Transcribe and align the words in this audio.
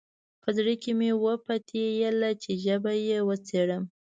په 0.41 0.49
زړه 0.57 0.73
کې 0.81 0.91
مې 0.99 1.11
وپتېیله 1.23 2.29
چې 2.41 2.51
ژبه 2.63 2.93
به 2.93 2.93
یې 3.07 3.19
وڅېړم. 3.27 3.83